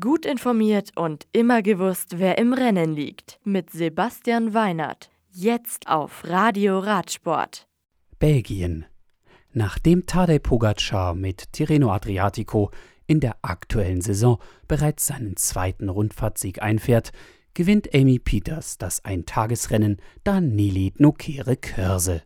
[0.00, 3.38] Gut informiert und immer gewusst, wer im Rennen liegt.
[3.44, 5.10] Mit Sebastian Weinert.
[5.30, 7.66] Jetzt auf Radio Radsport.
[8.18, 8.86] Belgien.
[9.52, 12.70] Nachdem Tadej Pogacar mit Tirreno Adriatico
[13.06, 17.12] in der aktuellen Saison bereits seinen zweiten Rundfahrtsieg einfährt,
[17.52, 22.22] gewinnt Amy Peters das Eintagesrennen Danili Nokere Körse.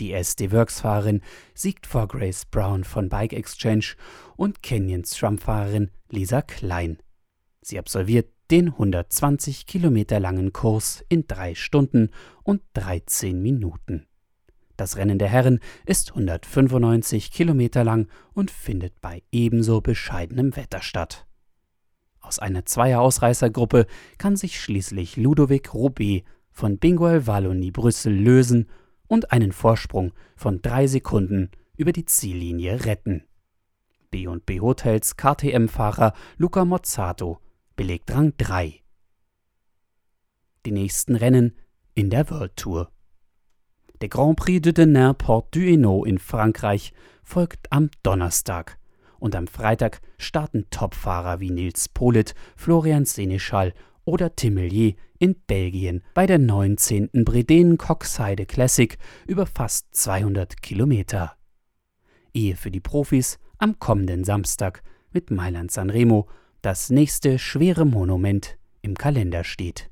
[0.00, 1.22] Die SD-Works-Fahrerin
[1.54, 3.94] siegt vor Grace Brown von Bike Exchange
[4.36, 6.98] und Kenyans Trump-Fahrerin Lisa Klein.
[7.62, 12.10] Sie absolviert den 120 Kilometer langen Kurs in drei Stunden
[12.42, 14.06] und 13 Minuten.
[14.76, 21.26] Das Rennen der Herren ist 195 Kilometer lang und findet bei ebenso bescheidenem Wetter statt.
[22.20, 23.86] Aus einer Zweier-Ausreißergruppe
[24.18, 28.68] kann sich schließlich Ludovic Roubaix von Bingoel Wallonie Brüssel lösen
[29.08, 33.24] und einen Vorsprung von drei Sekunden über die Ziellinie retten.
[34.10, 37.38] B&B Hotels KTM-Fahrer Luca Mozzato
[37.76, 38.82] belegt Rang 3.
[40.64, 41.56] Die nächsten Rennen
[41.94, 42.90] in der World Tour.
[44.00, 48.78] Der Grand Prix de Denain Port du Hainaut in Frankreich folgt am Donnerstag
[49.18, 53.72] und am Freitag starten Topfahrer wie Nils Polit, Florian Seneschall
[54.04, 57.10] oder Timmelier in Belgien bei der 19.
[57.24, 61.36] Bredenen Coxheide Classic über fast 200 Kilometer.
[62.34, 66.28] Ehe für die Profis am kommenden Samstag mit Mailand Sanremo
[66.62, 69.90] das nächste schwere Monument im Kalender steht.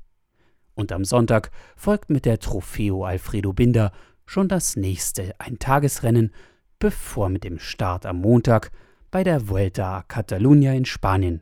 [0.73, 3.91] Und am Sonntag folgt mit der Trofeo Alfredo Binder
[4.25, 6.31] schon das nächste Eintagesrennen,
[6.79, 8.71] bevor mit dem Start am Montag
[9.09, 11.41] bei der Vuelta a Catalunya in Spanien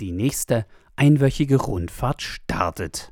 [0.00, 3.11] die nächste einwöchige Rundfahrt startet.